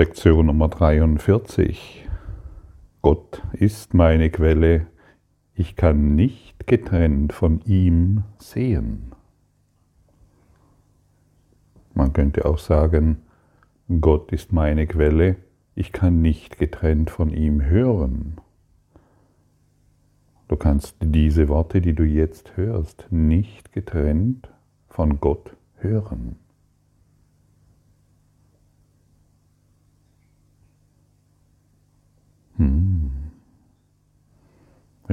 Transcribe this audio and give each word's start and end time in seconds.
Lektion 0.00 0.46
Nummer 0.46 0.68
43. 0.68 2.08
Gott 3.02 3.42
ist 3.52 3.92
meine 3.92 4.30
Quelle, 4.30 4.86
ich 5.52 5.76
kann 5.76 6.14
nicht 6.14 6.66
getrennt 6.66 7.34
von 7.34 7.60
ihm 7.66 8.24
sehen. 8.38 9.12
Man 11.92 12.14
könnte 12.14 12.46
auch 12.46 12.56
sagen, 12.56 13.18
Gott 14.00 14.32
ist 14.32 14.54
meine 14.54 14.86
Quelle, 14.86 15.36
ich 15.74 15.92
kann 15.92 16.22
nicht 16.22 16.56
getrennt 16.56 17.10
von 17.10 17.28
ihm 17.28 17.60
hören. 17.62 18.38
Du 20.48 20.56
kannst 20.56 20.96
diese 21.00 21.50
Worte, 21.50 21.82
die 21.82 21.92
du 21.92 22.04
jetzt 22.04 22.56
hörst, 22.56 23.06
nicht 23.10 23.74
getrennt 23.74 24.50
von 24.88 25.20
Gott 25.20 25.54
hören. 25.76 26.36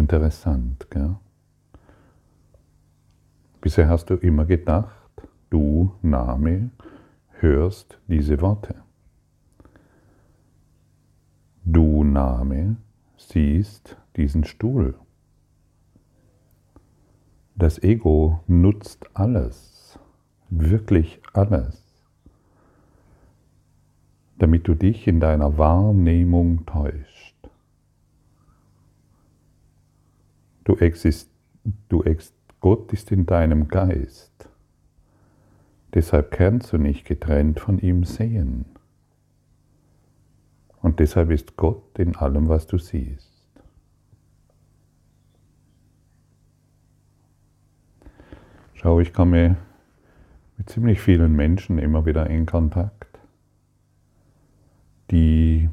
Interessant, 0.08 0.90
gell? 0.90 1.18
Bisher 3.60 3.90
hast 3.90 4.10
du 4.10 4.14
immer 4.14 4.46
gedacht, 4.46 5.12
du, 5.50 5.92
Name, 6.02 6.70
hörst 7.42 8.00
diese 8.08 8.40
Worte. 8.40 8.76
Du, 11.66 12.06
Name, 12.06 12.78
siehst 13.18 13.98
diesen 14.16 14.46
Stuhl. 14.46 14.96
Das 17.56 17.84
Ego 17.84 18.40
nutzt 18.48 19.10
alles, 19.14 20.00
wirklich 20.50 21.20
alles, 21.34 21.84
damit 24.38 24.70
du 24.70 24.74
dich 24.74 25.06
in 25.06 25.20
deiner 25.20 25.58
Wahrnehmung 25.58 26.66
täuscht. 26.66 27.17
Du 30.68 30.76
existierst, 30.76 31.32
du 31.88 32.04
ex, 32.04 32.34
Gott 32.60 32.92
ist 32.92 33.14
in 33.14 33.26
deinem 33.26 33.70
Geist. 33.70 34.50
Deshalb 35.94 36.30
kannst 36.32 36.74
du 36.74 36.78
nicht 36.78 37.06
getrennt 37.06 37.62
von 37.62 37.80
ihm 37.80 38.04
sehen. 38.04 38.66
Und 40.82 41.00
deshalb 41.00 41.32
ist 41.32 41.56
Gott 41.56 41.98
in 41.98 42.18
allem, 42.18 42.50
was 42.50 42.68
du 42.68 42.78
siehst. 42.78 43.32
Schau, 48.74 49.00
ich 49.00 49.14
komme 49.14 49.56
mit 50.58 50.70
ziemlich 50.70 51.00
vielen 51.00 51.34
Menschen 51.34 51.78
immer 51.78 52.06
wieder 52.06 52.30
in 52.30 52.46
Kontakt, 52.46 53.18
die 55.12 55.70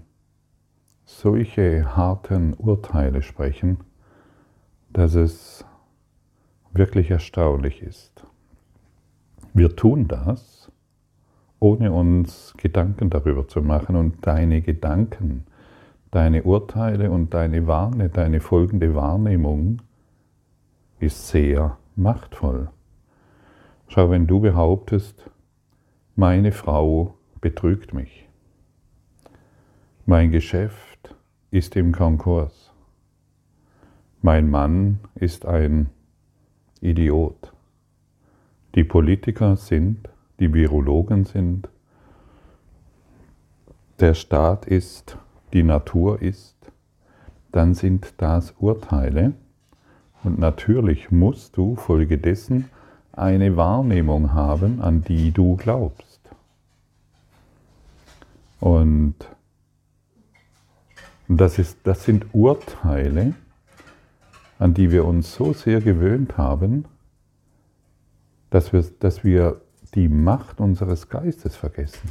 solche 1.05 1.97
harten 1.97 2.55
Urteile 2.55 3.22
sprechen, 3.22 3.78
dass 4.95 5.17
es 5.17 5.64
wirklich 6.73 7.11
erstaunlich 7.11 7.83
ist. 7.83 8.27
Wir 9.53 9.75
tun 9.77 10.09
das, 10.09 10.70
ohne 11.59 11.92
uns 11.92 12.55
Gedanken 12.56 13.11
darüber 13.11 13.47
zu 13.48 13.61
machen 13.61 13.97
und 13.97 14.25
deine 14.27 14.62
Gedanken, 14.62 15.47
deine 16.11 16.45
Urteile 16.45 17.11
und 17.11 17.34
deine 17.34 17.67
Warne, 17.67 18.09
deine 18.09 18.41
folgende 18.41 18.95
Wahrnehmung 18.95 19.83
ist 21.00 21.28
sehr 21.28 21.77
machtvoll. 21.97 22.70
Schau, 23.89 24.11
wenn 24.11 24.28
du 24.28 24.41
behauptest, 24.41 25.28
meine 26.15 26.53
Frau 26.53 27.15
betrügt 27.41 27.93
mich, 27.94 28.28
mein 30.06 30.31
Geschäft 30.31 31.16
ist 31.50 31.75
im 31.75 31.91
Konkurs, 31.93 32.63
mein 34.25 34.49
Mann 34.49 35.01
ist 35.17 35.45
ein 35.45 35.91
Idiot. 36.81 37.53
Die 38.75 38.83
Politiker 38.83 39.57
sind, 39.57 40.09
die 40.41 40.55
Virologen 40.55 41.27
sind, 41.27 41.69
der 44.01 44.15
Staat 44.15 44.65
ist, 44.65 45.19
die 45.53 45.62
Natur 45.62 46.23
ist, 46.23 46.57
dann 47.53 47.75
sind 47.75 48.15
das 48.17 48.55
Urteile 48.59 49.35
und 50.23 50.39
natürlich 50.39 51.11
musst 51.11 51.59
du 51.59 51.77
folgedessen 51.77 52.71
eine 53.12 53.59
Wahrnehmung 53.59 54.33
haben, 54.33 54.81
an 54.81 55.05
die 55.05 55.33
du 55.33 55.56
glaubst. 55.56 56.21
Und 58.59 59.17
das, 61.29 61.59
ist, 61.59 61.77
das 61.85 62.05
sind 62.05 62.25
Urteile, 62.33 63.35
an 64.64 64.72
die 64.72 64.91
wir 64.91 65.04
uns 65.04 65.34
so 65.34 65.52
sehr 65.52 65.82
gewöhnt 65.82 66.38
haben, 66.38 66.86
dass 68.48 68.72
wir, 68.72 68.82
dass 68.98 69.22
wir 69.22 69.60
die 69.94 70.08
Macht 70.08 70.58
unseres 70.58 71.10
Geistes 71.10 71.54
vergessen. 71.54 72.08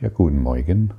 Ja, 0.00 0.08
guten 0.08 0.40
Morgen. 0.40 0.94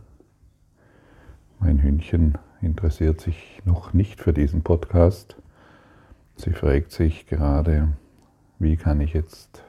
Mein 1.60 1.82
Hündchen 1.82 2.38
interessiert 2.62 3.22
sich 3.22 3.64
noch 3.66 3.94
nicht 3.94 4.22
für 4.22 4.34
diesen 4.34 4.62
Podcast. 4.62 5.36
Sie 6.36 6.52
fragt 6.52 6.92
sich 6.92 7.26
gerade, 7.26 7.88
wie 8.60 8.78
kann 8.78 9.02
ich 9.02 9.14
jetzt 9.14 9.64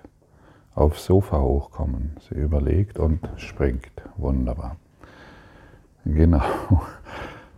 aufs 0.74 1.06
Sofa 1.06 1.40
hochkommen. 1.40 2.18
Sie 2.28 2.34
überlegt 2.34 2.98
und 2.98 3.26
springt. 3.38 4.02
Wunderbar. 4.18 4.76
Genau. 6.04 6.42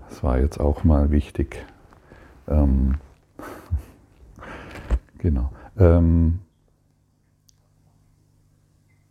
Das 0.08 0.22
war 0.22 0.38
jetzt 0.38 0.60
auch 0.60 0.84
mal 0.84 1.10
wichtig 1.10 1.66
ähm, 2.49 2.97
genau. 5.19 5.51
Ähm, 5.78 6.41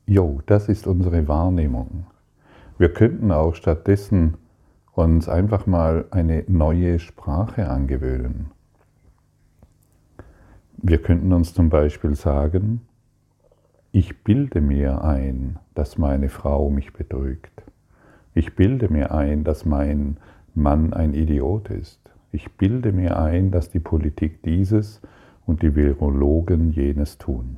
jo, 0.05 0.41
das 0.45 0.69
ist 0.69 0.87
unsere 0.87 1.27
Wahrnehmung. 1.27 2.05
Wir 2.77 2.93
könnten 2.93 3.31
auch 3.31 3.55
stattdessen 3.55 4.37
uns 4.93 5.29
einfach 5.29 5.65
mal 5.65 6.05
eine 6.11 6.43
neue 6.47 6.99
Sprache 6.99 7.69
angewöhnen. 7.69 8.51
Wir 10.77 11.01
könnten 11.01 11.33
uns 11.33 11.53
zum 11.53 11.69
Beispiel 11.69 12.15
sagen, 12.15 12.81
ich 13.91 14.23
bilde 14.23 14.61
mir 14.61 15.03
ein, 15.03 15.57
dass 15.73 15.97
meine 15.97 16.29
Frau 16.29 16.69
mich 16.69 16.93
betrügt. 16.93 17.63
Ich 18.33 18.55
bilde 18.55 18.87
mir 18.87 19.11
ein, 19.11 19.43
dass 19.43 19.65
mein 19.65 20.17
Mann 20.53 20.93
ein 20.93 21.13
Idiot 21.13 21.69
ist. 21.69 21.98
Ich 22.31 22.51
bilde 22.53 22.91
mir 22.91 23.19
ein, 23.19 23.51
dass 23.51 23.69
die 23.69 23.79
Politik 23.79 24.43
dieses 24.43 25.01
und 25.45 25.63
die 25.63 25.75
Virologen 25.75 26.71
jenes 26.71 27.17
tun. 27.17 27.57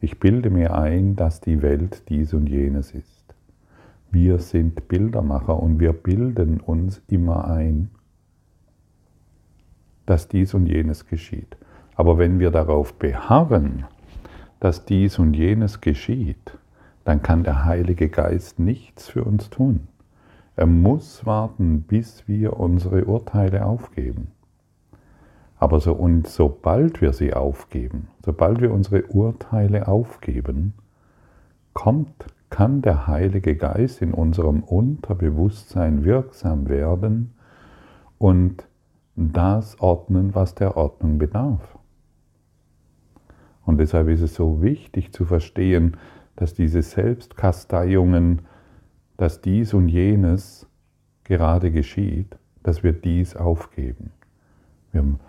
Ich 0.00 0.20
bilde 0.20 0.50
mir 0.50 0.74
ein, 0.74 1.16
dass 1.16 1.40
die 1.40 1.62
Welt 1.62 2.08
dies 2.08 2.34
und 2.34 2.46
jenes 2.46 2.92
ist. 2.92 3.34
Wir 4.10 4.38
sind 4.38 4.88
Bildermacher 4.88 5.62
und 5.62 5.78
wir 5.78 5.92
bilden 5.92 6.60
uns 6.60 7.00
immer 7.08 7.48
ein, 7.48 7.90
dass 10.04 10.28
dies 10.28 10.54
und 10.54 10.66
jenes 10.66 11.06
geschieht. 11.06 11.56
Aber 11.94 12.18
wenn 12.18 12.38
wir 12.38 12.50
darauf 12.50 12.94
beharren, 12.94 13.84
dass 14.58 14.84
dies 14.84 15.18
und 15.18 15.34
jenes 15.34 15.80
geschieht, 15.80 16.58
dann 17.04 17.22
kann 17.22 17.44
der 17.44 17.64
Heilige 17.64 18.08
Geist 18.08 18.58
nichts 18.58 19.08
für 19.08 19.24
uns 19.24 19.48
tun. 19.50 19.88
Er 20.60 20.66
muss 20.66 21.24
warten, 21.24 21.84
bis 21.88 22.28
wir 22.28 22.60
unsere 22.60 23.06
Urteile 23.06 23.64
aufgeben. 23.64 24.32
Aber 25.56 25.80
so 25.80 25.94
und 25.94 26.26
sobald 26.26 27.00
wir 27.00 27.14
sie 27.14 27.32
aufgeben, 27.32 28.08
sobald 28.22 28.60
wir 28.60 28.70
unsere 28.70 29.04
Urteile 29.06 29.88
aufgeben, 29.88 30.74
kommt, 31.72 32.26
kann 32.50 32.82
der 32.82 33.06
Heilige 33.06 33.56
Geist 33.56 34.02
in 34.02 34.12
unserem 34.12 34.62
Unterbewusstsein 34.62 36.04
wirksam 36.04 36.68
werden 36.68 37.32
und 38.18 38.66
das 39.16 39.80
ordnen, 39.80 40.34
was 40.34 40.56
der 40.56 40.76
Ordnung 40.76 41.16
bedarf. 41.16 41.78
Und 43.64 43.78
deshalb 43.78 44.08
ist 44.08 44.20
es 44.20 44.34
so 44.34 44.60
wichtig 44.60 45.14
zu 45.14 45.24
verstehen, 45.24 45.96
dass 46.36 46.52
diese 46.52 46.82
Selbstkasteiungen 46.82 48.42
dass 49.20 49.42
dies 49.42 49.74
und 49.74 49.90
jenes 49.90 50.66
gerade 51.24 51.70
geschieht, 51.70 52.38
dass 52.62 52.82
wir 52.82 52.94
dies 52.94 53.36
aufgeben. 53.36 54.12
Wir 54.92 55.02
haben 55.02 55.20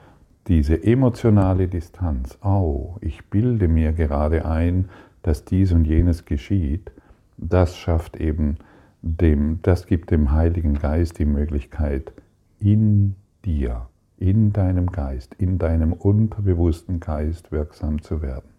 diese 0.48 0.82
emotionale 0.82 1.68
Distanz. 1.68 2.38
Oh, 2.42 2.96
ich 3.02 3.26
bilde 3.26 3.68
mir 3.68 3.92
gerade 3.92 4.46
ein, 4.46 4.88
dass 5.24 5.44
dies 5.44 5.74
und 5.74 5.84
jenes 5.84 6.24
geschieht. 6.24 6.90
Das 7.36 7.76
schafft 7.76 8.16
eben 8.16 8.56
dem, 9.02 9.60
das 9.62 9.88
gibt 9.88 10.12
dem 10.12 10.32
Heiligen 10.32 10.76
Geist 10.76 11.20
die 11.20 11.26
Möglichkeit, 11.26 12.14
in 12.62 13.18
dir, 13.44 13.90
in 14.18 14.54
deinem 14.54 14.86
Geist, 14.86 15.34
in 15.34 15.58
deinem 15.58 15.92
unterbewussten 15.92 17.02
Geist 17.02 17.52
wirksam 17.52 18.02
zu 18.02 18.22
werden. 18.22 18.52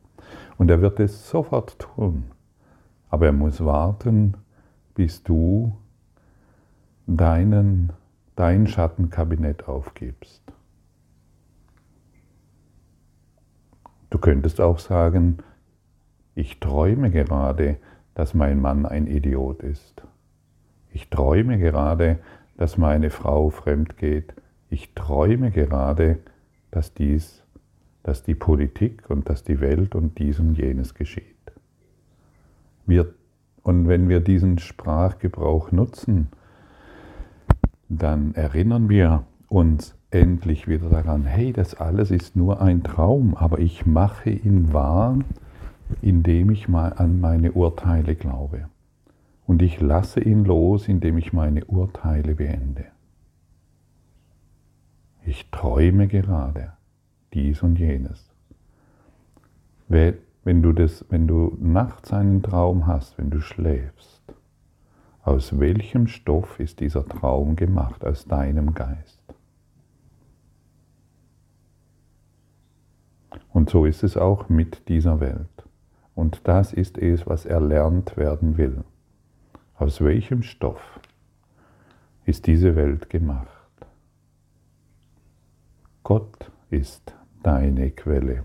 Und 0.59 0.71
er 0.71 0.83
wird 0.83 1.01
es 1.01 1.31
sofort 1.31 1.79
tun. 1.79 2.25
Aber 3.09 3.25
er 3.25 3.33
muss 3.33 3.65
warten, 3.65 4.35
bis 4.95 5.23
du 5.23 5.77
deinen, 7.07 7.93
dein 8.37 8.67
Schattenkabinett 8.67 9.69
aufgibst. 9.69 10.43
Du 14.11 14.19
könntest 14.19 14.61
auch 14.61 14.79
sagen, 14.79 15.39
ich 16.35 16.61
träume 16.61 17.11
gerade, 17.11 17.77
dass 18.15 18.35
mein 18.35 18.61
Mann 18.61 18.87
ein 18.87 19.07
Idiot 19.07 19.63
ist. 19.63 20.03
Ich 20.93 21.09
träume 21.09 21.59
gerade, 21.59 22.19
dass 22.57 22.77
meine 22.77 23.11
Frau 23.11 23.51
fremd 23.51 23.97
geht. 23.97 24.35
Ich 24.69 24.95
träume 24.95 25.51
gerade, 25.51 26.19
dass 26.71 26.95
dies, 26.95 27.43
dass 28.03 28.23
die 28.23 28.35
Politik 28.35 29.09
und 29.09 29.29
dass 29.29 29.45
die 29.45 29.61
Welt 29.61 29.95
und 29.95 30.19
dies 30.19 30.39
und 30.39 30.57
jenes 30.57 30.95
geschieht. 30.95 31.27
Wir, 32.87 33.15
und 33.63 33.89
wenn 33.89 34.09
wir 34.09 34.21
diesen 34.21 34.59
Sprachgebrauch 34.59 35.73
nutzen, 35.73 36.29
dann 37.89 38.35
erinnern 38.35 38.89
wir 38.89 39.25
uns 39.49 39.95
endlich 40.11 40.69
wieder 40.69 40.89
daran, 40.89 41.25
hey, 41.25 41.53
das 41.53 41.75
alles 41.75 42.11
ist 42.11 42.37
nur 42.37 42.61
ein 42.61 42.83
Traum, 42.83 43.35
aber 43.35 43.59
ich 43.59 43.87
mache 43.87 44.31
ihn 44.31 44.73
wahr, 44.73 45.19
indem 46.01 46.51
ich 46.51 46.69
mal 46.69 46.93
an 46.95 47.21
meine 47.21 47.53
Urteile 47.53 48.15
glaube. 48.15 48.69
Und 49.47 49.63
ich 49.63 49.81
lasse 49.81 50.21
ihn 50.21 50.45
los, 50.45 50.89
indem 50.89 51.19
ich 51.19 51.33
meine 51.33 51.65
Urteile 51.65 52.35
beende. 52.35 52.87
Ich 55.25 55.51
träume 55.51 56.09
gerade 56.09 56.73
dies 57.33 57.63
und 57.63 57.79
jenes. 57.79 58.31
Wenn 59.89 60.15
du, 60.45 60.73
das, 60.73 61.05
wenn 61.09 61.27
du 61.27 61.57
nachts 61.61 62.13
einen 62.13 62.43
Traum 62.43 62.87
hast, 62.87 63.19
wenn 63.19 63.31
du 63.31 63.41
schläfst, 63.41 64.23
aus 65.23 65.59
welchem 65.61 66.09
Stoff 66.09 66.59
ist 66.59 66.81
dieser 66.81 67.07
Traum 67.07 67.55
gemacht? 67.55 68.05
Aus 68.05 68.25
deinem 68.25 68.75
Geist. 68.75 69.23
Und 73.53 73.71
so 73.71 73.87
ist 73.87 74.03
es 74.03 74.17
auch 74.17 74.49
mit 74.49 74.89
dieser 74.89 75.21
Welt. 75.21 75.47
Und 76.15 76.41
das 76.45 76.73
ist 76.73 76.99
es, 76.99 77.27
was 77.27 77.47
erlernt 77.47 78.17
werden 78.17 78.57
will. 78.57 78.83
Aus 79.77 80.01
welchem 80.01 80.43
Stoff 80.43 81.01
ist 82.25 82.47
diese 82.47 82.75
Welt 82.77 83.09
gemacht? 83.09 83.49
Gott 86.03 86.51
ist 86.71 87.15
deine 87.43 87.91
Quelle. 87.91 88.45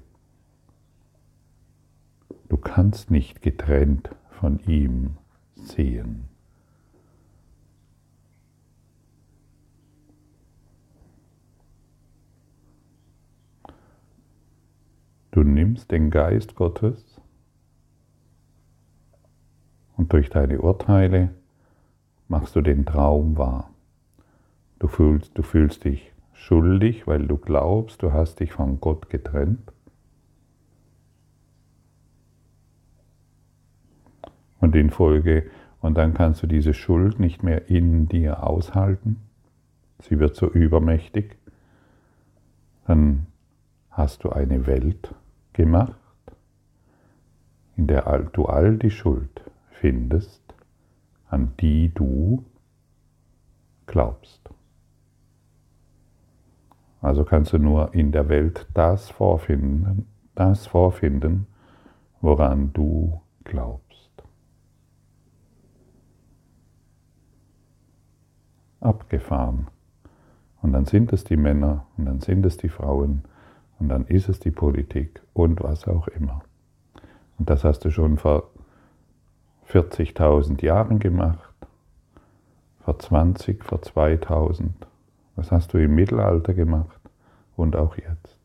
Du 2.49 2.57
kannst 2.57 3.11
nicht 3.11 3.41
getrennt 3.41 4.09
von 4.29 4.59
ihm 4.67 5.17
sehen. 5.55 6.29
Du 15.31 15.43
nimmst 15.43 15.91
den 15.91 16.09
Geist 16.09 16.55
Gottes 16.55 17.21
und 19.97 20.13
durch 20.13 20.29
deine 20.29 20.61
Urteile 20.61 21.29
machst 22.27 22.55
du 22.55 22.61
den 22.61 22.85
Traum 22.85 23.37
wahr. 23.37 23.69
Du 24.79 24.87
fühlst, 24.87 25.37
du 25.37 25.43
fühlst 25.43 25.83
dich 25.83 26.11
schuldig, 26.33 27.07
weil 27.07 27.27
du 27.27 27.37
glaubst, 27.37 28.01
du 28.03 28.13
hast 28.13 28.39
dich 28.39 28.53
von 28.53 28.79
Gott 28.79 29.09
getrennt. 29.09 29.73
Und 34.59 34.75
in 34.75 34.89
Folge, 34.89 35.49
und 35.81 35.97
dann 35.97 36.13
kannst 36.13 36.41
du 36.43 36.47
diese 36.47 36.73
Schuld 36.73 37.19
nicht 37.19 37.43
mehr 37.43 37.69
in 37.69 38.07
dir 38.07 38.43
aushalten. 38.43 39.17
Sie 39.99 40.19
wird 40.19 40.35
so 40.35 40.47
übermächtig. 40.47 41.37
Dann 42.85 43.27
hast 43.91 44.23
du 44.23 44.29
eine 44.29 44.65
Welt 44.67 45.13
gemacht, 45.53 45.95
in 47.75 47.87
der 47.87 48.03
du 48.33 48.45
all 48.45 48.77
die 48.77 48.91
Schuld 48.91 49.41
findest, 49.71 50.41
an 51.29 51.53
die 51.59 51.93
du 51.93 52.43
glaubst. 53.85 54.49
Also 57.01 57.23
kannst 57.23 57.53
du 57.53 57.59
nur 57.59 57.93
in 57.93 58.11
der 58.11 58.29
Welt 58.29 58.67
das 58.73 59.09
vorfinden, 59.09 60.07
das 60.35 60.67
vorfinden, 60.67 61.47
woran 62.21 62.73
du 62.73 63.21
glaubst. 63.43 63.86
Abgefahren. 68.87 69.67
Und 70.61 70.73
dann 70.73 70.85
sind 70.85 71.13
es 71.13 71.23
die 71.23 71.37
Männer 71.37 71.85
und 71.97 72.05
dann 72.05 72.21
sind 72.21 72.45
es 72.45 72.57
die 72.57 72.69
Frauen 72.69 73.23
und 73.79 73.89
dann 73.89 74.05
ist 74.05 74.29
es 74.29 74.39
die 74.39 74.51
Politik 74.51 75.21
und 75.33 75.61
was 75.61 75.87
auch 75.87 76.07
immer. 76.07 76.41
Und 77.37 77.49
das 77.49 77.63
hast 77.63 77.85
du 77.85 77.91
schon 77.91 78.17
vor 78.17 78.49
40.000 79.69 80.63
Jahren 80.63 80.99
gemacht, 80.99 81.53
vor 82.79 82.97
20, 82.97 83.63
vor 83.63 83.81
2000. 83.81 84.87
Was 85.35 85.51
hast 85.51 85.73
du 85.73 85.77
im 85.77 85.93
Mittelalter 85.93 86.53
gemacht 86.53 86.99
und 87.55 87.75
auch 87.75 87.97
jetzt. 87.97 88.37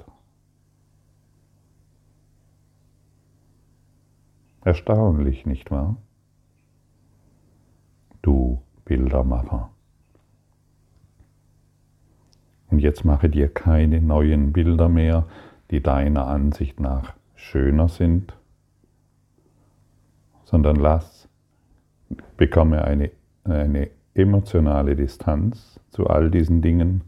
Erstaunlich, 4.64 5.46
nicht 5.46 5.70
wahr? 5.70 5.96
Du 8.20 8.62
Bildermacher. 8.84 9.70
Und 12.72 12.78
jetzt 12.78 13.04
mache 13.04 13.28
dir 13.28 13.48
keine 13.52 14.00
neuen 14.00 14.54
Bilder 14.54 14.88
mehr, 14.88 15.26
die 15.70 15.82
deiner 15.82 16.26
Ansicht 16.26 16.80
nach 16.80 17.12
schöner 17.34 17.88
sind, 17.88 18.34
sondern 20.44 20.76
lass, 20.76 21.28
bekomme 22.38 22.82
eine, 22.82 23.10
eine 23.44 23.90
emotionale 24.14 24.96
Distanz 24.96 25.80
zu 25.90 26.06
all 26.06 26.30
diesen 26.30 26.62
Dingen. 26.62 27.02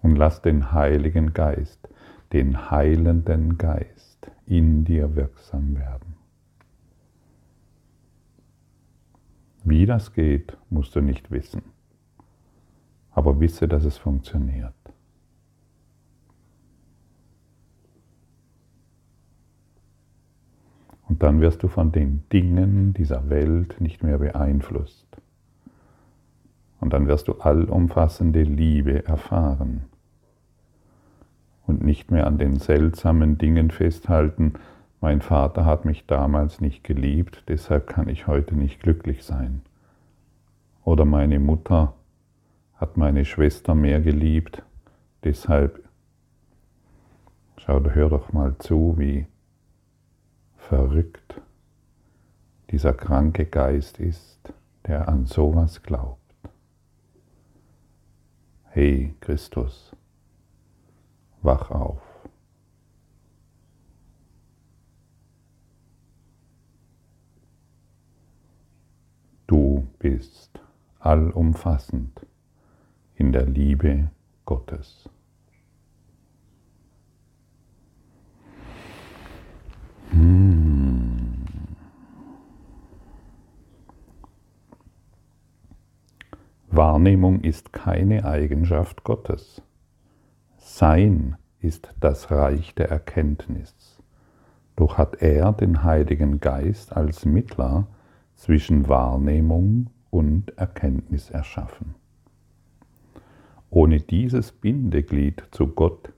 Und 0.00 0.14
lass 0.14 0.42
den 0.42 0.70
Heiligen 0.70 1.34
Geist, 1.34 1.88
den 2.32 2.70
heilenden 2.70 3.58
Geist 3.58 4.30
in 4.46 4.84
dir 4.84 5.16
wirksam 5.16 5.76
werden. 5.76 6.19
Wie 9.64 9.86
das 9.86 10.12
geht, 10.12 10.56
musst 10.70 10.94
du 10.96 11.00
nicht 11.00 11.30
wissen. 11.30 11.62
Aber 13.12 13.40
wisse, 13.40 13.68
dass 13.68 13.84
es 13.84 13.98
funktioniert. 13.98 14.74
Und 21.08 21.24
dann 21.24 21.40
wirst 21.40 21.62
du 21.64 21.68
von 21.68 21.90
den 21.90 22.22
Dingen 22.32 22.94
dieser 22.94 23.28
Welt 23.28 23.80
nicht 23.80 24.02
mehr 24.02 24.18
beeinflusst. 24.18 25.08
Und 26.78 26.92
dann 26.92 27.08
wirst 27.08 27.28
du 27.28 27.34
allumfassende 27.34 28.42
Liebe 28.42 29.04
erfahren 29.04 29.82
und 31.66 31.82
nicht 31.82 32.10
mehr 32.10 32.26
an 32.26 32.38
den 32.38 32.58
seltsamen 32.58 33.38
Dingen 33.38 33.70
festhalten, 33.70 34.54
mein 35.00 35.22
Vater 35.22 35.64
hat 35.64 35.84
mich 35.84 36.06
damals 36.06 36.60
nicht 36.60 36.84
geliebt, 36.84 37.44
deshalb 37.48 37.86
kann 37.86 38.08
ich 38.08 38.26
heute 38.26 38.54
nicht 38.54 38.80
glücklich 38.82 39.24
sein. 39.24 39.62
Oder 40.84 41.04
meine 41.04 41.38
Mutter 41.38 41.94
hat 42.76 42.96
meine 42.96 43.24
Schwester 43.24 43.74
mehr 43.74 44.00
geliebt, 44.00 44.62
deshalb, 45.24 45.82
schau, 47.56 47.80
hör 47.82 48.10
doch 48.10 48.32
mal 48.32 48.56
zu, 48.58 48.94
wie 48.98 49.26
verrückt 50.56 51.40
dieser 52.70 52.92
kranke 52.92 53.46
Geist 53.46 53.98
ist, 53.98 54.52
der 54.86 55.08
an 55.08 55.26
sowas 55.26 55.82
glaubt. 55.82 56.18
Hey 58.64 59.14
Christus, 59.20 59.96
wach 61.42 61.70
auf. 61.70 62.09
Bist, 70.10 70.58
allumfassend 70.98 72.26
in 73.14 73.30
der 73.30 73.46
Liebe 73.46 74.10
Gottes. 74.44 75.08
Hm. 80.10 81.44
Wahrnehmung 86.72 87.42
ist 87.42 87.72
keine 87.72 88.24
Eigenschaft 88.24 89.04
Gottes. 89.04 89.62
Sein 90.56 91.36
ist 91.60 91.94
das 92.00 92.32
Reich 92.32 92.74
der 92.74 92.90
Erkenntnis. 92.90 94.02
Doch 94.74 94.98
hat 94.98 95.22
er 95.22 95.52
den 95.52 95.84
Heiligen 95.84 96.40
Geist 96.40 96.96
als 96.96 97.24
Mittler 97.24 97.86
zwischen 98.34 98.88
Wahrnehmung 98.88 99.90
und 100.10 100.56
Erkenntnis 100.58 101.30
erschaffen. 101.30 101.94
Ohne 103.70 104.00
dieses 104.00 104.52
Bindeglied 104.52 105.44
zu 105.52 105.68
Gott 105.68 106.12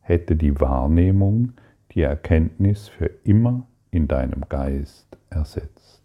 hätte 0.00 0.36
die 0.36 0.60
Wahrnehmung 0.60 1.52
die 1.92 2.02
Erkenntnis 2.02 2.88
für 2.88 3.10
immer 3.24 3.66
in 3.90 4.08
deinem 4.08 4.42
Geist 4.48 5.16
ersetzt. 5.30 6.02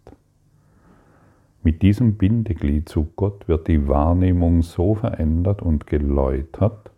Mit 1.61 1.81
diesem 1.81 2.17
Bindeglied 2.17 2.89
zu 2.89 3.07
Gott 3.15 3.47
wird 3.47 3.67
die 3.67 3.87
Wahrnehmung 3.87 4.63
so 4.63 4.95
verändert 4.95 5.61
und 5.61 5.87
geläutert, 5.87 6.91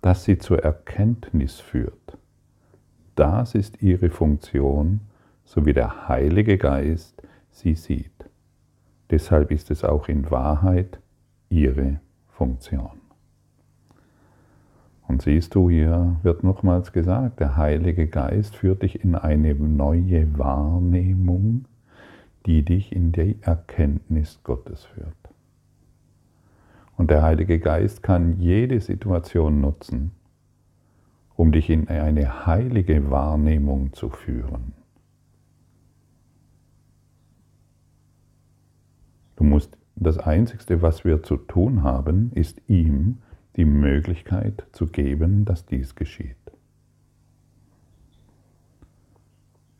dass 0.00 0.24
sie 0.24 0.38
zur 0.38 0.62
Erkenntnis 0.62 1.60
führt. 1.60 2.18
Das 3.14 3.54
ist 3.54 3.82
ihre 3.82 4.10
Funktion, 4.10 5.00
so 5.44 5.64
wie 5.66 5.72
der 5.72 6.08
Heilige 6.08 6.58
Geist 6.58 7.22
sie 7.50 7.74
sieht. 7.74 8.13
Deshalb 9.14 9.52
ist 9.52 9.70
es 9.70 9.84
auch 9.84 10.08
in 10.08 10.28
Wahrheit 10.32 10.98
ihre 11.48 12.00
Funktion. 12.30 13.00
Und 15.06 15.22
siehst 15.22 15.54
du, 15.54 15.70
hier 15.70 16.16
wird 16.24 16.42
nochmals 16.42 16.92
gesagt, 16.92 17.38
der 17.38 17.56
Heilige 17.56 18.08
Geist 18.08 18.56
führt 18.56 18.82
dich 18.82 19.04
in 19.04 19.14
eine 19.14 19.54
neue 19.54 20.36
Wahrnehmung, 20.36 21.66
die 22.44 22.64
dich 22.64 22.90
in 22.90 23.12
die 23.12 23.38
Erkenntnis 23.40 24.40
Gottes 24.42 24.84
führt. 24.86 25.14
Und 26.96 27.12
der 27.12 27.22
Heilige 27.22 27.60
Geist 27.60 28.02
kann 28.02 28.40
jede 28.40 28.80
Situation 28.80 29.60
nutzen, 29.60 30.10
um 31.36 31.52
dich 31.52 31.70
in 31.70 31.86
eine 31.86 32.46
heilige 32.46 33.12
Wahrnehmung 33.12 33.92
zu 33.92 34.08
führen. 34.08 34.72
Du 39.36 39.44
musst 39.44 39.76
das 39.96 40.18
Einzige, 40.18 40.82
was 40.82 41.04
wir 41.04 41.22
zu 41.22 41.36
tun 41.36 41.82
haben, 41.82 42.32
ist 42.34 42.60
ihm 42.68 43.18
die 43.56 43.64
Möglichkeit 43.64 44.66
zu 44.72 44.86
geben, 44.86 45.44
dass 45.44 45.66
dies 45.66 45.94
geschieht. 45.94 46.36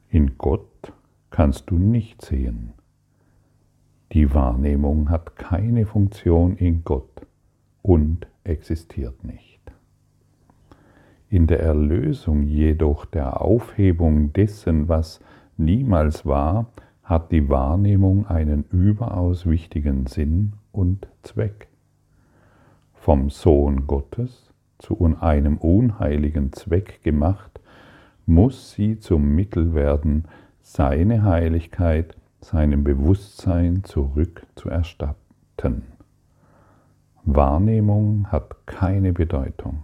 In 0.09 0.39
Gott 0.39 0.93
kannst 1.31 1.71
du 1.71 1.77
nicht 1.77 2.23
sehen. 2.23 2.73
Die 4.13 4.33
Wahrnehmung 4.33 5.11
hat 5.11 5.35
keine 5.35 5.87
Funktion 5.87 6.57
in 6.57 6.85
Gott 6.85 7.27
und 7.83 8.29
existiert 8.45 9.25
nicht. 9.25 9.61
In 11.29 11.49
der 11.49 11.59
Erlösung 11.61 12.45
jedoch 12.45 13.07
der 13.07 13.41
Aufhebung 13.41 14.33
dessen, 14.33 14.89
was 14.89 15.19
niemals 15.57 16.25
war, 16.25 16.71
hat 17.05 17.31
die 17.31 17.49
Wahrnehmung 17.49 18.27
einen 18.27 18.65
überaus 18.71 19.47
wichtigen 19.47 20.07
Sinn 20.07 20.55
und 20.73 21.07
Zweck 21.23 21.69
vom 22.95 23.29
Sohn 23.29 23.87
Gottes 23.87 24.51
zu 24.79 24.99
einem 25.21 25.59
unheiligen 25.59 26.53
Zweck 26.53 27.03
gemacht, 27.03 27.61
muss 28.27 28.73
sie 28.73 28.99
zum 28.99 29.35
Mittel 29.35 29.75
werden, 29.75 30.25
seine 30.63 31.23
Heiligkeit 31.23 32.17
seinem 32.41 32.83
Bewusstsein 32.85 33.85
zurückzuerstatten. 33.85 35.83
Wahrnehmung 37.25 38.31
hat 38.33 38.67
keine 38.67 39.13
Bedeutung. 39.13 39.83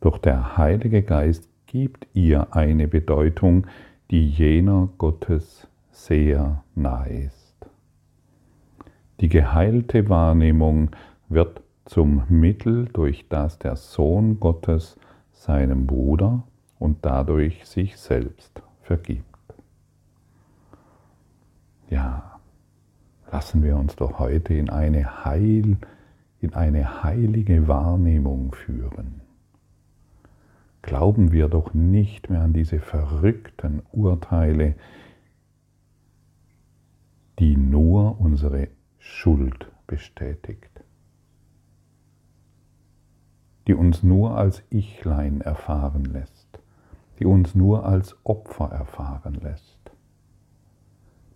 Doch 0.00 0.18
der 0.18 0.56
Heilige 0.56 1.02
Geist 1.02 1.48
gibt 1.66 2.06
ihr 2.14 2.54
eine 2.54 2.88
Bedeutung, 2.88 3.66
die 4.10 4.26
jener 4.26 4.88
Gottes 4.98 5.67
sehr 5.98 6.62
nahe 6.74 7.24
ist. 7.24 7.56
Die 9.20 9.28
geheilte 9.28 10.08
Wahrnehmung 10.08 10.90
wird 11.28 11.60
zum 11.84 12.22
Mittel, 12.28 12.86
durch 12.86 13.28
das 13.28 13.58
der 13.58 13.74
Sohn 13.76 14.38
Gottes 14.38 14.96
seinem 15.32 15.86
Bruder 15.86 16.44
und 16.78 16.98
dadurch 17.04 17.66
sich 17.66 17.96
selbst 17.96 18.62
vergibt. 18.82 19.24
Ja, 21.90 22.38
lassen 23.32 23.62
wir 23.64 23.76
uns 23.76 23.96
doch 23.96 24.18
heute 24.20 24.54
in 24.54 24.70
eine, 24.70 25.24
Heil, 25.24 25.78
in 26.40 26.54
eine 26.54 27.02
heilige 27.02 27.66
Wahrnehmung 27.66 28.52
führen. 28.52 29.20
Glauben 30.82 31.32
wir 31.32 31.48
doch 31.48 31.74
nicht 31.74 32.30
mehr 32.30 32.42
an 32.42 32.52
diese 32.52 32.78
verrückten 32.78 33.82
Urteile, 33.90 34.74
die 37.38 37.56
nur 37.56 38.20
unsere 38.20 38.68
Schuld 38.98 39.70
bestätigt 39.86 40.78
die 43.68 43.74
uns 43.74 44.02
nur 44.02 44.36
als 44.36 44.62
Ichlein 44.70 45.42
erfahren 45.42 46.06
lässt, 46.06 46.58
die 47.18 47.26
uns 47.26 47.54
nur 47.54 47.84
als 47.84 48.16
Opfer 48.24 48.70
erfahren 48.72 49.34
lässt, 49.34 49.92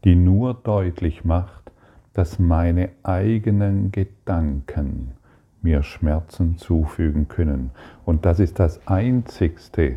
die 0.05 0.17
nur 0.17 0.55
deutlich 0.55 1.27
macht, 1.27 1.71
dass 2.15 2.39
meine 2.39 2.89
eigenen 3.03 3.93
Gedanken 3.93 5.13
mir 5.61 5.83
Schmerzen 5.83 6.57
zufügen 6.57 7.29
können. 7.29 7.71
Und 8.07 8.25
das 8.25 8.41
ist 8.41 8.59
das 8.59 8.87
Einzigste, 8.89 9.97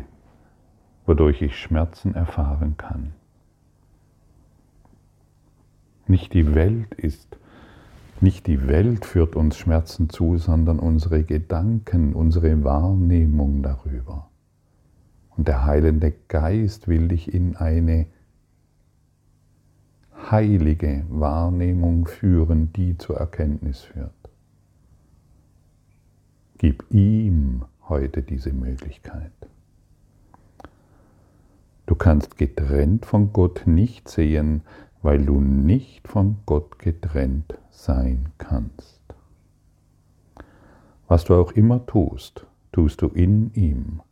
wodurch 1.06 1.40
ich 1.40 1.58
Schmerzen 1.58 2.14
erfahren 2.14 2.76
kann. 2.76 3.14
Nicht 6.06 6.34
die 6.34 6.54
Welt 6.54 6.94
ist 6.94 7.36
nicht 8.20 8.46
die 8.46 8.66
Welt 8.66 9.04
führt 9.04 9.36
uns 9.36 9.58
Schmerzen 9.58 10.08
zu, 10.08 10.38
sondern 10.38 10.78
unsere 10.78 11.22
Gedanken, 11.22 12.14
unsere 12.14 12.64
Wahrnehmung 12.64 13.62
darüber. 13.62 14.30
Und 15.36 15.48
der 15.48 15.66
Heilende 15.66 16.14
Geist 16.28 16.88
will 16.88 17.08
dich 17.08 17.34
in 17.34 17.56
eine 17.56 18.06
heilige 20.30 21.04
Wahrnehmung 21.10 22.06
führen, 22.06 22.72
die 22.72 22.96
zur 22.96 23.18
Erkenntnis 23.18 23.82
führt. 23.82 24.12
Gib 26.56 26.86
ihm 26.90 27.66
heute 27.86 28.22
diese 28.22 28.54
Möglichkeit. 28.54 29.32
Du 31.84 31.94
kannst 31.94 32.38
getrennt 32.38 33.04
von 33.04 33.32
Gott 33.34 33.66
nicht 33.66 34.08
sehen, 34.08 34.62
weil 35.06 35.24
du 35.24 35.40
nicht 35.40 36.08
von 36.08 36.38
Gott 36.46 36.80
getrennt 36.80 37.56
sein 37.70 38.30
kannst. 38.38 39.00
Was 41.06 41.22
du 41.22 41.34
auch 41.36 41.52
immer 41.52 41.86
tust, 41.86 42.44
tust 42.72 43.02
du 43.02 43.06
in 43.06 43.54
ihm, 43.54 44.02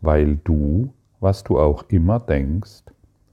weil 0.00 0.34
du, 0.38 0.92
was 1.20 1.44
du 1.44 1.60
auch 1.60 1.84
immer 1.86 2.18
denkst, 2.18 2.82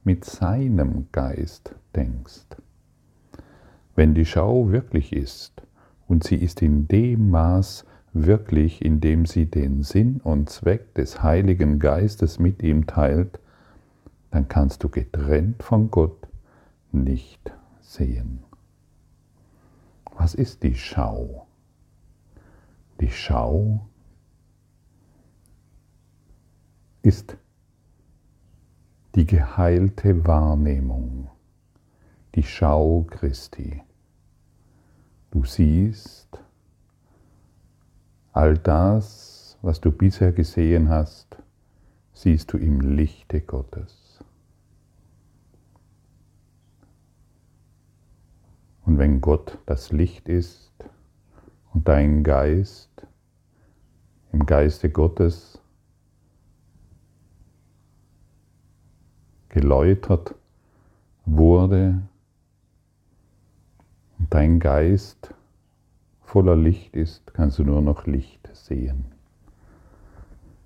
mit 0.03 0.25
seinem 0.25 1.07
Geist 1.11 1.73
denkst. 1.95 2.45
Wenn 3.95 4.13
die 4.13 4.25
Schau 4.25 4.69
wirklich 4.69 5.11
ist, 5.11 5.63
und 6.07 6.23
sie 6.23 6.35
ist 6.35 6.61
in 6.61 6.87
dem 6.87 7.31
Maß 7.31 7.83
wirklich, 8.13 8.85
in 8.85 9.01
dem 9.01 9.25
sie 9.25 9.47
den 9.47 9.81
Sinn 9.81 10.21
und 10.23 10.51
Zweck 10.51 10.93
des 10.93 11.23
Heiligen 11.23 11.79
Geistes 11.79 12.37
mit 12.37 12.61
ihm 12.61 12.85
teilt, 12.85 13.39
dann 14.29 14.47
kannst 14.47 14.83
du 14.83 14.89
getrennt 14.89 15.63
von 15.63 15.89
Gott 15.89 16.20
nicht 16.93 17.51
sehen. 17.81 18.43
Was 20.15 20.33
ist 20.33 20.63
die 20.63 20.75
Schau? 20.75 21.47
Die 22.99 23.09
Schau 23.09 23.87
ist 27.01 27.37
die 29.15 29.25
geheilte 29.25 30.25
Wahrnehmung, 30.25 31.29
die 32.35 32.43
Schau 32.43 33.05
Christi. 33.09 33.81
Du 35.31 35.43
siehst 35.43 36.39
all 38.33 38.57
das, 38.57 39.57
was 39.61 39.81
du 39.81 39.91
bisher 39.91 40.31
gesehen 40.31 40.89
hast, 40.89 41.37
siehst 42.13 42.53
du 42.53 42.57
im 42.57 42.81
Lichte 42.81 43.41
Gottes. 43.41 44.00
Und 48.91 48.97
wenn 48.97 49.21
Gott 49.21 49.57
das 49.67 49.93
Licht 49.93 50.27
ist 50.27 50.73
und 51.73 51.87
dein 51.87 52.25
Geist 52.25 53.07
im 54.33 54.45
Geiste 54.45 54.89
Gottes 54.89 55.61
geläutert 59.47 60.35
wurde 61.23 62.01
und 64.19 64.33
dein 64.33 64.59
Geist 64.59 65.33
voller 66.19 66.57
Licht 66.57 66.93
ist, 66.97 67.33
kannst 67.33 67.59
du 67.59 67.63
nur 67.63 67.81
noch 67.81 68.05
Licht 68.05 68.49
sehen. 68.51 69.05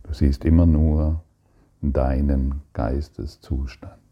Du 0.02 0.14
siehst 0.14 0.46
immer 0.46 0.66
nur 0.66 1.22
deinen 1.80 2.64
Geisteszustand. 2.74 4.05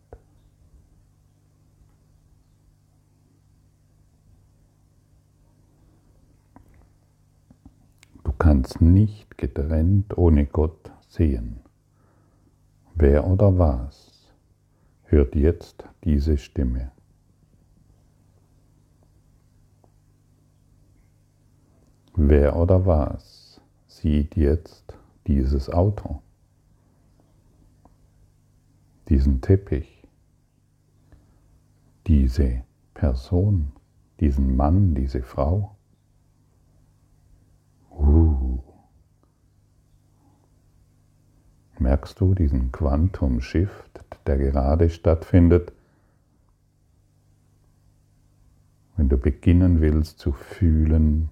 Kannst 8.44 8.82
nicht 8.82 9.38
getrennt 9.38 10.18
ohne 10.18 10.46
Gott 10.46 10.92
sehen. 11.08 11.62
Wer 12.94 13.26
oder 13.26 13.58
was 13.58 14.34
hört 15.04 15.34
jetzt 15.34 15.88
diese 16.04 16.38
Stimme? 16.38 16.92
Wer 22.18 22.58
oder 22.58 22.86
was 22.86 23.62
sieht 23.88 24.36
jetzt 24.36 24.94
dieses 25.26 25.70
Auto, 25.70 26.22
diesen 29.08 29.40
Teppich, 29.40 30.06
diese 32.08 32.66
Person, 32.94 33.72
diesen 34.20 34.58
Mann, 34.58 34.96
diese 34.96 35.22
Frau? 35.22 35.78
Uh. 37.98 38.60
Merkst 41.80 42.20
du 42.20 42.34
diesen 42.34 42.72
Quantum 42.72 43.42
Shift, 43.42 44.04
der 44.26 44.38
gerade 44.38 44.90
stattfindet? 44.90 45.74
Wenn 48.96 49.10
du 49.10 49.18
beginnen 49.18 49.82
willst 49.82 50.20
zu 50.20 50.32
fühlen, 50.32 51.30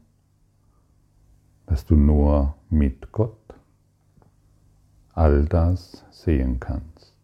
dass 1.67 1.85
du 1.85 1.95
nur 1.95 2.55
mit 2.69 3.13
Gott 3.13 3.37
all 5.13 5.45
das 5.45 6.03
sehen 6.11 6.59
kannst. 6.59 7.15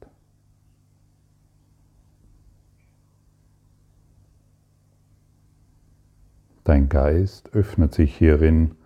Dein 6.64 6.88
Geist 6.88 7.54
öffnet 7.54 7.94
sich 7.94 8.16
hierin 8.16 8.77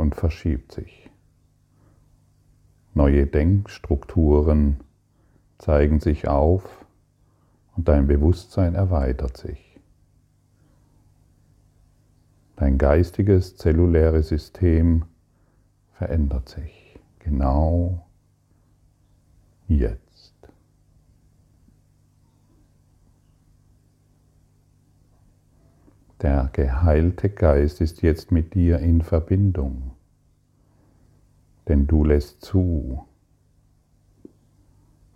und 0.00 0.14
verschiebt 0.14 0.72
sich. 0.72 1.10
Neue 2.94 3.26
Denkstrukturen 3.26 4.80
zeigen 5.58 6.00
sich 6.00 6.26
auf 6.26 6.84
und 7.76 7.88
dein 7.88 8.06
Bewusstsein 8.06 8.74
erweitert 8.74 9.36
sich. 9.36 9.78
Dein 12.56 12.78
geistiges 12.78 13.56
zelluläres 13.56 14.28
System 14.28 15.04
verändert 15.92 16.48
sich 16.48 16.98
genau 17.20 18.06
jetzt. 19.68 20.09
Der 26.22 26.50
geheilte 26.52 27.30
Geist 27.30 27.80
ist 27.80 28.02
jetzt 28.02 28.30
mit 28.30 28.54
dir 28.54 28.78
in 28.78 29.00
Verbindung, 29.00 29.92
denn 31.66 31.86
du 31.86 32.04
lässt 32.04 32.42
zu, 32.42 33.06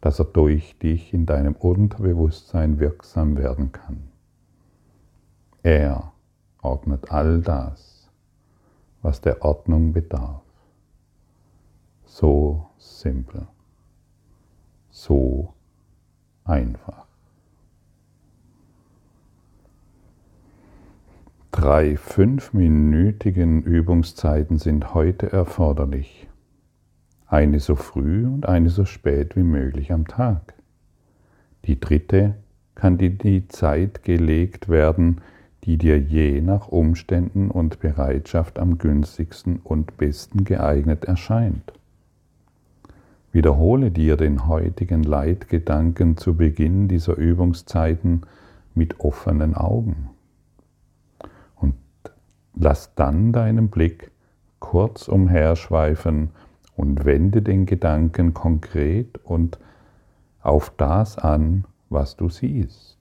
dass 0.01 0.19
er 0.19 0.25
durch 0.25 0.79
dich 0.79 1.13
in 1.13 1.27
deinem 1.27 1.57
Unterbewusstsein 1.57 2.79
wirksam 2.79 3.37
werden 3.37 3.71
kann. 3.71 4.09
Er 5.63 6.13
ordnet 6.63 7.11
all 7.11 7.43
das, 7.43 8.11
was 9.03 9.21
der 9.21 9.43
Ordnung 9.43 9.93
bedarf. 9.93 10.43
So 12.07 12.71
simpel, 12.79 13.47
so 14.91 15.53
einfach. 16.45 17.04
Drei 21.57 21.97
fünfminütigen 21.97 23.63
Übungszeiten 23.63 24.59
sind 24.59 24.93
heute 24.93 25.31
erforderlich. 25.31 26.27
Eine 27.29 27.61
so 27.61 27.77
früh 27.77 28.27
und 28.27 28.45
eine 28.45 28.71
so 28.71 28.85
spät 28.85 29.37
wie 29.37 29.45
möglich 29.45 29.93
am 29.93 30.09
Tag. 30.09 30.55
Die 31.65 31.79
dritte 31.79 32.35
kann 32.75 32.99
in 32.99 33.19
die 33.19 33.47
Zeit 33.47 34.03
gelegt 34.03 34.69
werden, 34.69 35.21
die 35.63 35.79
dir 35.79 35.97
je 35.97 36.41
nach 36.41 36.67
Umständen 36.67 37.53
und 37.53 37.79
Bereitschaft 37.79 38.59
am 38.59 38.79
günstigsten 38.79 39.61
und 39.63 39.97
besten 39.97 40.43
geeignet 40.43 41.05
erscheint. 41.05 41.73
Wiederhole 43.31 43.93
dir 43.93 44.17
den 44.17 44.49
heutigen 44.49 45.05
Leitgedanken 45.05 46.17
zu 46.17 46.35
Beginn 46.35 46.89
dieser 46.89 47.17
Übungszeiten 47.17 48.23
mit 48.75 48.99
offenen 48.99 49.55
Augen 49.55 50.11
lass 52.57 52.95
dann 52.95 53.33
deinen 53.33 53.69
Blick 53.69 54.11
kurz 54.61 55.09
umherschweifen 55.09 56.31
und 56.77 57.05
wende 57.05 57.43
den 57.43 57.67
Gedanken 57.67 58.35
konkret 58.35 59.19
und 59.25 59.59
auf 60.43 60.71
das 60.77 61.19
an, 61.19 61.65
was 61.89 62.17
du 62.17 62.29
siehst. 62.29 62.99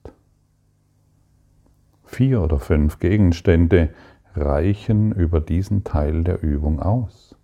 Vier 2.04 2.42
oder 2.42 2.58
fünf 2.58 3.00
Gegenstände 3.00 3.90
reichen 4.34 5.12
über 5.12 5.40
diesen 5.40 5.84
Teil 5.84 6.22
der 6.22 6.42
Übung 6.42 6.80
aus. 6.80 7.36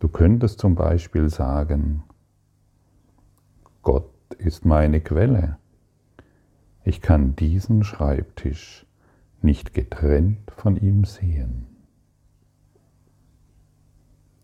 Du 0.00 0.08
könntest 0.08 0.58
zum 0.58 0.74
Beispiel 0.74 1.30
sagen, 1.30 2.02
Gott 3.82 4.10
ist 4.38 4.64
meine 4.64 5.00
Quelle. 5.00 5.58
Ich 6.84 7.00
kann 7.00 7.36
diesen 7.36 7.84
Schreibtisch 7.84 8.86
nicht 9.42 9.74
getrennt 9.74 10.50
von 10.50 10.76
ihm 10.76 11.04
sehen. 11.04 11.66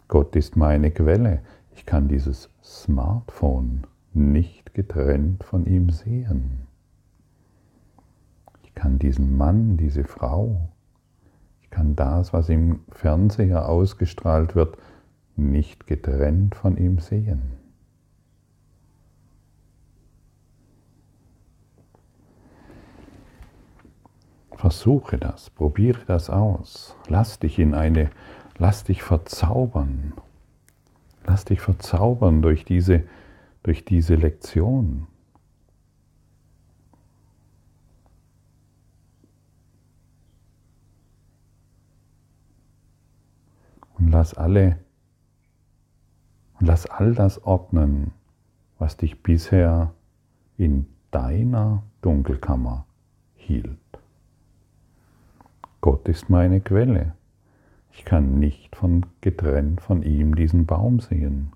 Gott 0.09 0.35
ist 0.37 0.57
meine 0.57 0.91
Quelle. 0.91 1.43
Ich 1.75 1.87
kann 1.87 2.09
dieses 2.09 2.51
Smartphone 2.63 3.87
nicht 4.13 4.75
getrennt 4.75 5.45
von 5.45 5.67
ihm 5.67 5.91
sehen 5.91 6.69
kann 8.79 9.01
diesen 9.01 9.37
Mann, 9.37 9.77
diese 9.77 10.05
Frau, 10.05 10.69
ich 11.61 11.69
kann 11.69 11.97
das, 11.97 12.33
was 12.33 12.49
im 12.49 12.79
Fernseher 12.91 13.69
ausgestrahlt 13.69 14.55
wird, 14.55 14.79
nicht 15.35 15.89
getrennt 15.89 16.55
von 16.55 16.77
ihm 16.77 17.01
sehen. 17.01 17.58
Versuche 24.59 25.19
das, 25.19 25.51
probiere 25.51 26.01
das 26.09 26.31
aus. 26.31 26.97
Lass 27.07 27.39
dich 27.39 27.61
in 27.61 27.75
eine, 27.75 28.11
lass 28.57 28.83
dich 28.83 29.05
verzaubern. 29.05 30.15
Lass 31.25 31.45
dich 31.45 31.61
verzaubern 31.61 32.43
durch 32.43 32.65
diese, 32.65 33.05
durch 33.63 33.85
diese 33.85 34.17
Lektion. 34.17 35.07
Und 43.97 44.09
lass 44.09 44.35
alle, 44.35 44.81
und 46.59 46.67
lass 46.67 46.87
all 46.87 47.15
das 47.15 47.45
ordnen, 47.45 48.11
was 48.81 48.97
dich 48.97 49.23
bisher 49.23 49.95
in 50.57 50.87
deiner 51.13 51.85
Dunkelkammer 52.03 52.87
hielt. 53.37 53.79
Gott 55.81 56.09
ist 56.09 56.29
meine 56.29 56.61
Quelle. 56.61 57.15
Ich 57.93 58.05
kann 58.05 58.39
nicht 58.39 58.77
von, 58.77 59.07
getrennt 59.21 59.81
von 59.81 60.03
ihm 60.03 60.35
diesen 60.35 60.67
Baum 60.67 61.01
sehen. 61.01 61.53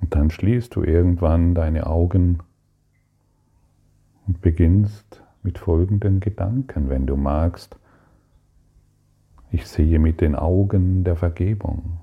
Und 0.00 0.14
dann 0.14 0.30
schließt 0.30 0.74
du 0.74 0.82
irgendwann 0.82 1.54
deine 1.54 1.86
Augen 1.86 2.40
und 4.26 4.40
beginnst 4.40 5.22
mit 5.42 5.58
folgenden 5.58 6.20
Gedanken, 6.20 6.88
wenn 6.88 7.06
du 7.06 7.16
magst. 7.16 7.76
Ich 9.50 9.66
sehe 9.66 9.98
mit 9.98 10.20
den 10.20 10.34
Augen 10.34 11.04
der 11.04 11.16
Vergebung. 11.16 12.00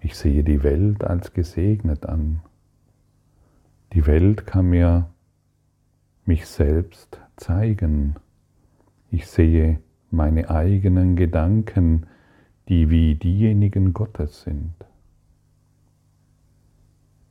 Ich 0.00 0.16
sehe 0.16 0.44
die 0.44 0.62
Welt 0.62 1.02
als 1.02 1.32
gesegnet 1.32 2.06
an. 2.06 2.42
Die 3.92 4.06
Welt 4.06 4.46
kann 4.46 4.66
mir 4.66 5.08
mich 6.24 6.46
selbst 6.46 7.20
zeigen. 7.36 8.16
Ich 9.10 9.26
sehe 9.26 9.80
meine 10.10 10.50
eigenen 10.50 11.16
Gedanken, 11.16 12.06
die 12.68 12.90
wie 12.90 13.14
diejenigen 13.14 13.92
Gottes 13.92 14.42
sind. 14.42 14.74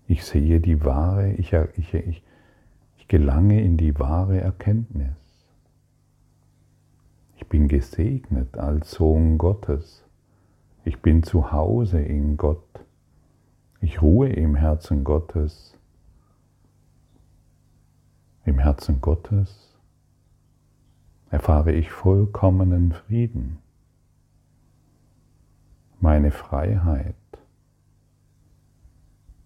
Ich 0.08 0.24
sehe 0.24 0.60
die 0.60 0.84
wahre, 0.84 1.34
ich, 1.34 1.54
ich, 1.54 1.94
ich, 1.94 2.24
ich 2.98 3.08
gelange 3.08 3.62
in 3.62 3.78
die 3.78 4.00
wahre 4.00 4.40
Erkenntnis. 4.40 5.16
Ich 7.38 7.46
Ich 7.46 7.50
bin 7.50 7.68
gesegnet 7.68 8.58
als 8.58 8.90
Sohn 8.90 9.38
Gottes. 9.38 10.04
Ich 10.84 11.04
bin 11.04 11.22
zu 11.22 11.52
Hause 11.52 12.02
in 12.02 12.38
Gott. 12.38 12.84
Ich 13.82 14.02
ruhe 14.02 14.30
im 14.30 14.56
Herzen 14.56 15.04
Gottes. 15.04 15.78
Im 18.46 18.60
Herzen 18.60 19.02
Gottes 19.02 19.76
erfahre 21.32 21.72
ich 21.72 21.92
vollkommenen 21.92 22.92
Frieden. 22.92 23.58
Meine 26.00 26.30
Freiheit 26.30 27.16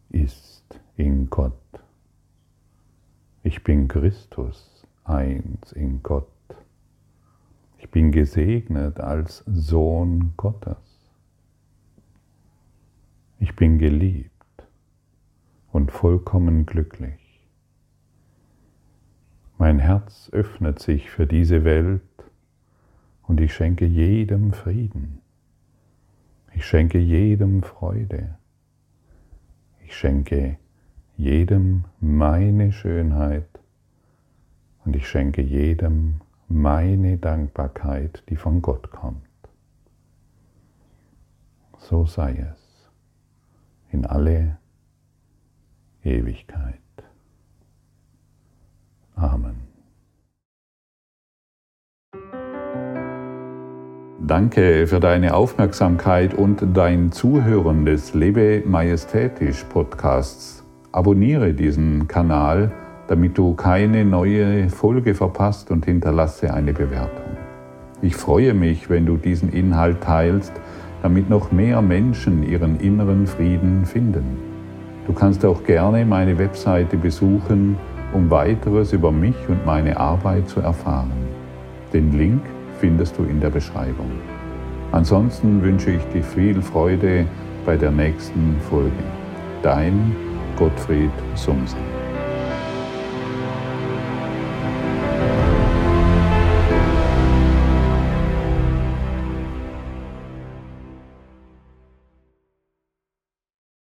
ist 0.09 0.81
in 0.97 1.29
Gott. 1.29 1.53
Ich 3.41 3.63
bin 3.63 3.87
Christus, 3.87 4.85
eins 5.05 5.71
in 5.71 6.03
Gott. 6.03 6.27
Ich 7.77 7.89
bin 7.89 8.11
gesegnet 8.11 8.99
als 8.99 9.45
Sohn 9.47 10.33
Gottes. 10.35 10.77
Ich 13.39 13.55
bin 13.55 13.79
geliebt 13.79 14.33
und 15.71 15.89
vollkommen 15.89 16.65
glücklich. 16.65 17.18
Mein 19.61 19.79
Herz 19.79 20.29
öffnet 20.31 20.79
sich 20.79 21.09
für 21.09 21.27
diese 21.27 21.65
Welt 21.65 22.01
und 23.23 23.41
ich 23.41 23.53
schenke 23.53 23.85
jedem 23.85 24.53
Frieden. 24.53 25.19
Ich 26.55 26.65
schenke 26.65 26.97
jedem 26.97 27.61
Freude. 27.61 28.37
Ich 29.83 29.97
schenke 29.97 30.57
jedem 31.17 31.83
meine 31.99 32.71
Schönheit 32.71 33.49
und 34.85 34.95
ich 34.95 35.09
schenke 35.09 35.41
jedem 35.41 36.21
meine 36.47 37.17
Dankbarkeit, 37.17 38.23
die 38.29 38.37
von 38.37 38.61
Gott 38.61 38.89
kommt. 38.91 39.27
So 41.79 42.05
sei 42.05 42.47
es 42.49 42.89
in 43.91 44.05
alle 44.05 44.57
Ewigkeit. 46.01 46.79
Amen. 49.19 49.55
Danke 54.25 54.87
für 54.87 54.99
deine 54.99 55.33
Aufmerksamkeit 55.33 56.33
und 56.33 56.63
dein 56.73 57.11
Zuhören 57.11 57.85
des 57.85 58.13
Lebe 58.13 58.63
Majestätisch 58.65 59.63
Podcasts. 59.65 60.63
Abonniere 60.91 61.53
diesen 61.53 62.07
Kanal, 62.07 62.71
damit 63.07 63.37
du 63.37 63.55
keine 63.55 64.05
neue 64.05 64.69
Folge 64.69 65.15
verpasst 65.15 65.71
und 65.71 65.85
hinterlasse 65.85 66.53
eine 66.53 66.73
Bewertung. 66.73 67.37
Ich 68.01 68.15
freue 68.15 68.53
mich, 68.53 68.89
wenn 68.89 69.05
du 69.05 69.17
diesen 69.17 69.51
Inhalt 69.51 70.01
teilst, 70.01 70.53
damit 71.01 71.29
noch 71.29 71.51
mehr 71.51 71.81
Menschen 71.81 72.43
ihren 72.43 72.79
inneren 72.79 73.27
Frieden 73.27 73.85
finden. 73.85 74.37
Du 75.07 75.13
kannst 75.13 75.43
auch 75.43 75.63
gerne 75.63 76.05
meine 76.05 76.37
Webseite 76.37 76.97
besuchen, 76.97 77.77
um 78.13 78.29
weiteres 78.29 78.93
über 78.93 79.11
mich 79.11 79.35
und 79.47 79.65
meine 79.65 79.97
Arbeit 79.97 80.49
zu 80.49 80.59
erfahren. 80.59 81.11
Den 81.93 82.17
Link 82.17 82.41
findest 82.79 83.17
du 83.17 83.23
in 83.23 83.39
der 83.39 83.49
Beschreibung. 83.49 84.11
Ansonsten 84.91 85.61
wünsche 85.61 85.91
ich 85.91 86.03
dir 86.13 86.23
viel 86.23 86.61
Freude 86.61 87.25
bei 87.65 87.77
der 87.77 87.91
nächsten 87.91 88.55
Folge. 88.69 88.91
Dein 89.61 90.15
Gottfried 90.57 91.11
Sumsen. 91.35 91.98